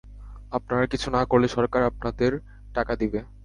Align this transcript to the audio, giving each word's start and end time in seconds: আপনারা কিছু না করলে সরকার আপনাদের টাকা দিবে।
আপনারা 0.51 0.85
কিছু 0.87 1.07
না 1.15 1.21
করলে 1.25 1.47
সরকার 1.47 1.81
আপনাদের 1.83 2.31
টাকা 2.75 2.93
দিবে। 2.95 3.19